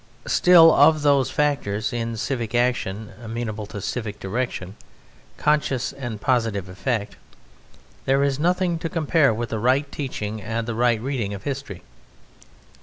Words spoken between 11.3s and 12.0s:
of history.